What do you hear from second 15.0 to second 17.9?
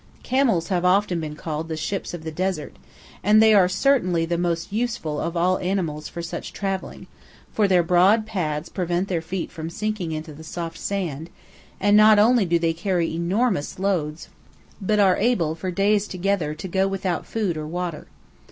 able for days together to go without food or